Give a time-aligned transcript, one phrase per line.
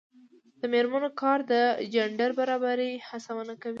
[0.59, 1.53] د میرمنو کار د
[1.93, 3.69] جنډر برابرۍ هڅونه کوي.